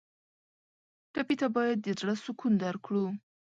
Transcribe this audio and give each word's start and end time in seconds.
ټپي 1.13 1.35
ته 1.41 1.47
باید 1.55 1.77
د 1.81 1.87
زړه 1.99 2.15
سکون 2.23 2.53
درکړو. 2.63 3.05